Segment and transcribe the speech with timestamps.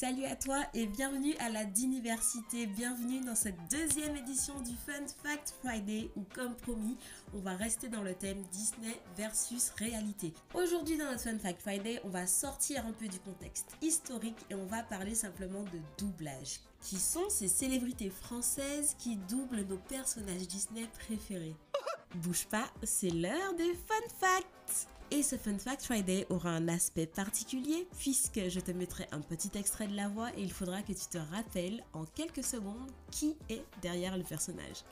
[0.00, 5.06] Salut à toi et bienvenue à la Diniversité, bienvenue dans cette deuxième édition du Fun
[5.22, 6.96] Fact Friday où comme promis,
[7.34, 10.32] on va rester dans le thème Disney versus réalité.
[10.54, 14.54] Aujourd'hui dans notre Fun Fact Friday, on va sortir un peu du contexte historique et
[14.54, 16.60] on va parler simplement de doublage.
[16.80, 21.56] Qui sont ces célébrités françaises qui doublent nos personnages Disney préférés?
[22.14, 27.06] Bouge pas, c'est l'heure des Fun Facts et ce Fun Fact Friday aura un aspect
[27.06, 30.92] particulier puisque je te mettrai un petit extrait de la voix et il faudra que
[30.92, 34.84] tu te rappelles en quelques secondes qui est derrière le personnage.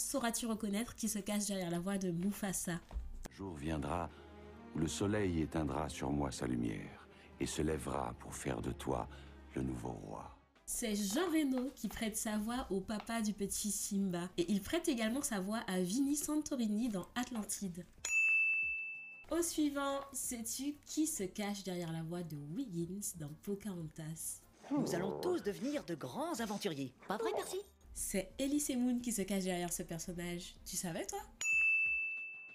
[0.00, 2.80] Sauras-tu reconnaître qui se cache derrière la voix de Mufasa?
[3.32, 4.08] Jour viendra
[4.74, 7.06] où le soleil éteindra sur moi sa lumière
[7.38, 9.06] et se lèvera pour faire de toi
[9.54, 10.36] le nouveau roi.
[10.64, 14.30] C'est Jean Reno qui prête sa voix au papa du petit Simba.
[14.38, 17.84] Et il prête également sa voix à Vinnie Santorini dans Atlantide.
[19.30, 24.40] Au suivant, sais-tu qui se cache derrière la voix de Wiggins dans Pocahontas?
[24.70, 26.94] Nous allons tous devenir de grands aventuriers.
[27.06, 27.58] Pas vrai, Percy?
[28.02, 30.56] C'est Elise Moon qui se cache derrière ce personnage.
[30.64, 31.20] Tu savais, toi?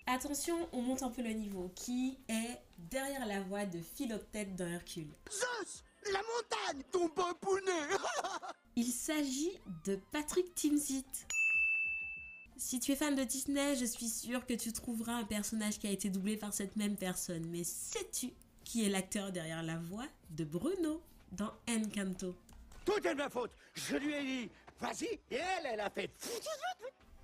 [0.07, 1.71] Attention, on monte un peu le niveau.
[1.75, 5.13] Qui est derrière la voix de Philoctète dans Hercule?
[5.31, 7.71] Zeus La montagne Ton pounet
[8.75, 9.51] Il s'agit
[9.85, 11.05] de Patrick Timsit.
[12.57, 15.85] Si tu es fan de Disney, je suis sûre que tu trouveras un personnage qui
[15.87, 17.45] a été doublé par cette même personne.
[17.49, 18.31] Mais sais-tu
[18.63, 22.35] qui est l'acteur derrière la voix de Bruno dans Encanto?
[22.83, 26.11] Tout est de ma faute Je lui ai dit, vas-y, et elle, elle a fait...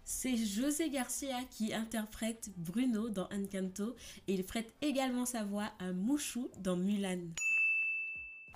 [0.03, 3.95] C'est José Garcia qui interprète Bruno dans Encanto
[4.27, 7.29] et il prête également sa voix à Mouchou dans Mulan.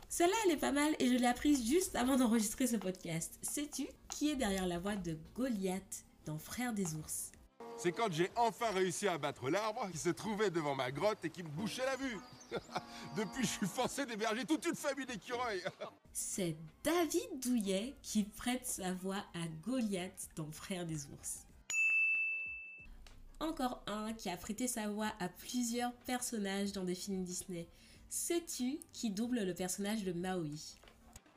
[0.10, 3.40] Celle-là, elle est pas mal et je l'ai apprise juste avant d'enregistrer ce podcast.
[3.42, 7.32] Sais-tu qui est derrière la voix de Goliath dans Frères des ours?
[7.78, 11.30] C'est quand j'ai enfin réussi à battre l'arbre qui se trouvait devant ma grotte et
[11.30, 12.18] qui me bouchait la vue.
[13.18, 15.64] Depuis, je suis forcé d'héberger toute une famille d'écureuils.
[16.12, 21.46] C'est David Douillet qui prête sa voix à Goliath dans Frères des ours.
[23.40, 27.68] Encore un qui a prêté sa voix à plusieurs personnages dans des films Disney.
[28.10, 30.80] Sais-tu qui double le personnage de Maui?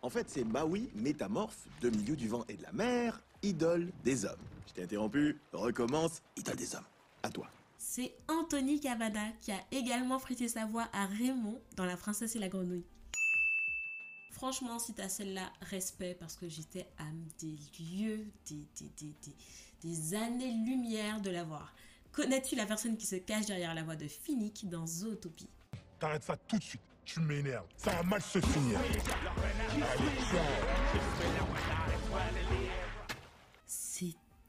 [0.02, 4.38] En fait, c'est Maui, métamorphe, demi-dieu du vent et de la mer, idole des hommes.
[4.68, 6.86] Je t'ai interrompu, recommence, idole des hommes.
[7.24, 7.48] À toi.
[7.91, 12.38] C'est Anthony Cavada qui a également prêté sa voix à Raymond dans La princesse et
[12.38, 12.84] la grenouille.
[14.31, 17.04] Franchement, si t'as celle-là, respect parce que j'étais à
[17.41, 19.34] des lieux, des, des, des, des,
[19.81, 21.75] des années-lumière de la voir.
[22.12, 25.49] Connais-tu la personne qui se cache derrière la voix de Finnick dans Zootopie?
[25.99, 26.82] T'arrêtes ça tout de suite.
[27.06, 27.69] Tu m'énerves.
[27.78, 28.78] Ça va mal se finir.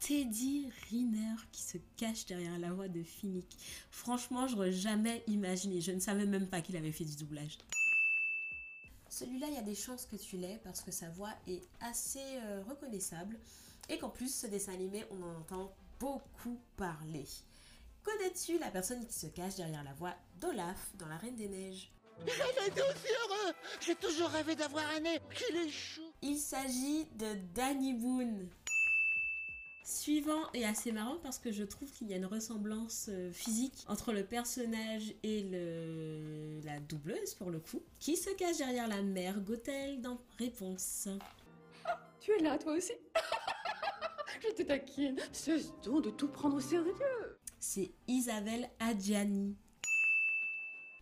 [0.00, 3.56] Teddy Riner qui se cache derrière la voix de Finnick.
[3.90, 5.80] Franchement, j'aurais jamais imaginé.
[5.80, 7.58] Je ne savais même pas qu'il avait fait du doublage.
[9.08, 12.18] Celui-là, il y a des chances que tu l'aies parce que sa voix est assez
[12.42, 13.38] euh, reconnaissable
[13.88, 17.26] et qu'en plus, ce dessin animé, on en entend beaucoup parler.
[18.02, 21.92] Connais-tu la personne qui se cache derrière la voix d'Olaf dans La Reine des Neiges?
[22.20, 28.48] Heureux J'ai toujours rêvé d'avoir un nez qu'il est chou Il s'agit de Danny Boone.
[29.82, 33.84] Suivant est assez marrant parce que je trouve qu'il y a une ressemblance euh, physique
[33.88, 36.60] entre le personnage et le...
[36.64, 41.08] la doubleuse pour le coup, qui se cache derrière la mère Gothel dans Réponse.
[42.20, 42.92] Tu es là, toi aussi
[44.42, 45.18] Je te taquine.
[45.32, 46.94] Cesse donc de tout prendre au sérieux.
[47.58, 49.56] C'est Isabelle Adjani.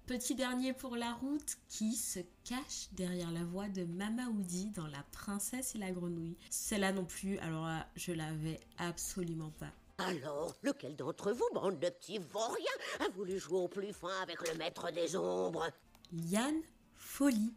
[0.08, 4.86] Petit dernier pour la route qui se cache derrière la voix de Mama Woody dans
[4.86, 6.38] La princesse et la grenouille.
[6.48, 9.70] Celle-là non plus, alors là, je l'avais absolument pas.
[9.98, 12.56] Alors, lequel d'entre vous, bande de petits vauriens,
[13.00, 15.68] a voulu jouer au plus fin avec le maître des ombres?
[16.10, 16.62] Liane
[16.96, 17.52] Folly.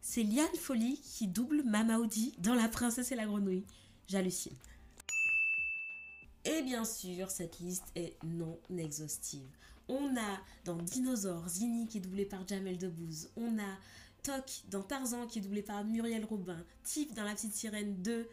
[0.00, 3.64] C'est Liane Folly qui double Mama Woody dans La princesse et la grenouille.
[4.06, 4.56] J'hallucine.
[6.44, 9.50] Et bien sûr, cette liste est non exhaustive.
[9.88, 13.30] On a dans Dinosaure Zini qui est doublé par Jamel Debbouze.
[13.36, 13.78] On a
[14.22, 16.64] Toc dans Tarzan qui est doublé par Muriel Robin.
[16.82, 18.28] Tiff dans La Petite Sirène 2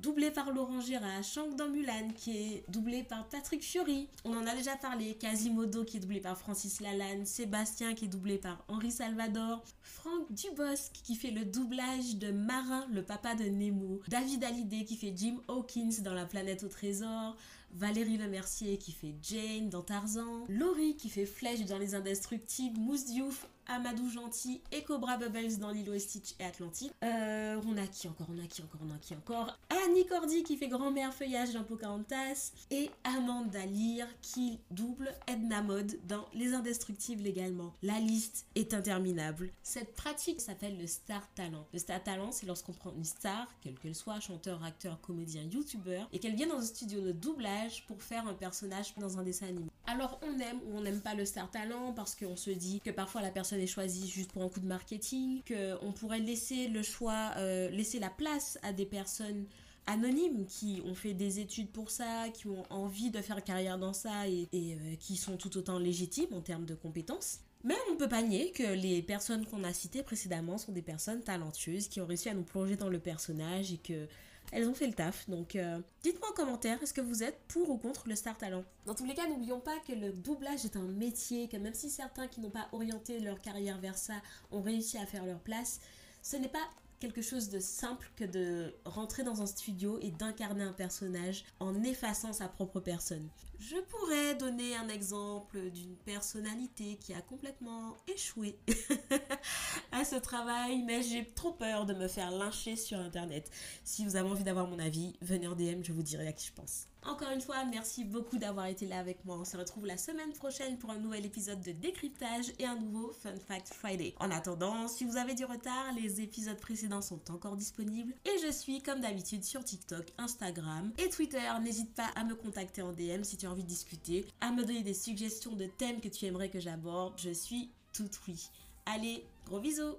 [0.00, 4.08] doublé par Laurent Gérard, Shank dans Mulan, qui est doublé par Patrick Fiori.
[4.24, 5.14] On en a déjà parlé.
[5.14, 7.24] Quasimodo, qui est doublé par Francis Lalanne.
[7.26, 9.62] Sébastien, qui est doublé par Henri Salvador.
[9.82, 14.00] Franck Dubosc, qui fait le doublage de Marin, le papa de Nemo.
[14.08, 17.36] David Hallyday, qui fait Jim Hawkins dans La planète au trésor.
[17.74, 23.06] Valérie Lemercier qui fait Jane dans Tarzan, Laurie qui fait Flèche dans Les Indestructibles, Mousse
[23.06, 26.92] Diouf, Amadou Gentil et Cobra Bubbles dans Lilo et Stitch et Atlantide.
[27.02, 29.58] Euh, on a qui encore On a qui encore On a qui encore?
[29.84, 35.98] Annie Cordy qui fait Grand-mère Feuillage dans Pocahontas et Amanda Lear qui double Edna Mode
[36.06, 37.72] dans Les Indestructibles également.
[37.82, 39.50] La liste est interminable.
[39.62, 41.66] Cette pratique s'appelle le star talent.
[41.72, 46.08] Le star talent, c'est lorsqu'on prend une star, quelle qu'elle soit, chanteur, acteur, comédien, youtubeur,
[46.12, 49.46] et qu'elle vient dans un studio de doublage pour faire un personnage dans un dessin
[49.46, 49.70] animé.
[49.86, 52.90] Alors on aime ou on n'aime pas le star talent parce qu'on se dit que
[52.90, 56.82] parfois la personne est choisie juste pour un coup de marketing, qu'on pourrait laisser le
[56.82, 59.46] choix, euh, laisser la place à des personnes
[59.86, 63.92] anonymes qui ont fait des études pour ça, qui ont envie de faire carrière dans
[63.92, 67.40] ça et, euh, qui sont tout autant légitimes en termes de compétences.
[67.64, 70.82] Mais on ne peut pas nier que les personnes qu'on a citées précédemment sont des
[70.82, 74.06] personnes talentueuses qui ont réussi à nous plonger dans le personnage et que
[74.52, 75.28] elles ont fait le taf.
[75.28, 78.64] Donc euh, dites-moi en commentaire, est-ce que vous êtes pour ou contre le star talent?
[78.86, 81.90] Dans tous les cas, n'oublions pas que le doublage est un métier, que même si
[81.90, 84.14] certains qui n'ont pas orienté leur carrière vers ça
[84.50, 85.80] ont réussi à faire leur place,
[86.22, 86.66] ce n'est pas
[87.00, 91.82] quelque chose de simple que de rentrer dans un studio et d'incarner un personnage en
[91.82, 93.28] effaçant sa propre personne.
[93.58, 98.58] Je pourrais donner un exemple d'une personnalité qui a complètement échoué
[99.92, 103.50] à ce travail, mais j'ai trop peur de me faire lyncher sur internet.
[103.84, 106.46] Si vous avez envie d'avoir mon avis, venez en DM, je vous dirai à qui
[106.46, 106.88] je pense.
[107.06, 109.36] Encore une fois, merci beaucoup d'avoir été là avec moi.
[109.38, 113.12] On se retrouve la semaine prochaine pour un nouvel épisode de décryptage et un nouveau
[113.12, 114.14] Fun Fact Friday.
[114.20, 118.50] En attendant, si vous avez du retard, les épisodes précédents sont encore disponibles et je
[118.50, 121.50] suis comme d'habitude sur TikTok, Instagram et Twitter.
[121.62, 124.64] N'hésite pas à me contacter en DM si tu as envie de discuter, à me
[124.64, 127.14] donner des suggestions de thèmes que tu aimerais que j'aborde.
[127.18, 128.48] Je suis tout oui.
[128.86, 129.92] Allez, gros bisous